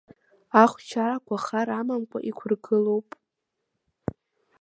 Ахәшьарақәа 0.61 1.35
хар 1.45 1.69
амамкәа 1.79 2.19
иқәыргылоуп… 2.29 3.09